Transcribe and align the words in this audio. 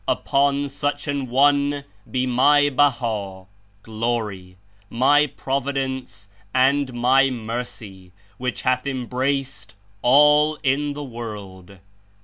Upon 0.07 0.67
such 0.67 1.07
an 1.07 1.29
one 1.29 1.83
be 2.09 2.25
My 2.25 2.71
Baha 2.71 3.45
(Glory), 3.83 4.57
My 4.89 5.27
Prov 5.27 5.65
idence 5.67 6.27
and 6.55 6.91
My 6.95 7.29
Mercy, 7.29 8.11
which 8.39 8.63
hath 8.63 8.87
embraced 8.87 9.75
all 10.01 10.55
in 10.63 10.93
the 10.93 11.03
world!" 11.03 11.77